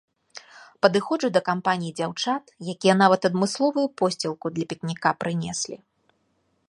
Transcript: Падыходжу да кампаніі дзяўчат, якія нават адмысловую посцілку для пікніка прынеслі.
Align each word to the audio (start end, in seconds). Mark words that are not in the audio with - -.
Падыходжу 0.85 1.27
да 1.35 1.41
кампаніі 1.49 1.93
дзяўчат, 1.99 2.43
якія 2.73 2.95
нават 3.03 3.21
адмысловую 3.29 3.85
посцілку 4.01 4.45
для 4.57 4.65
пікніка 4.73 5.09
прынеслі. 5.25 5.77